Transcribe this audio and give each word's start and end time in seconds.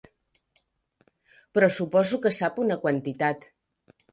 Però 1.57 1.69
suposo 1.75 2.21
que 2.25 2.35
sap 2.39 2.61
una 2.65 2.79
quantitat. 2.87 3.47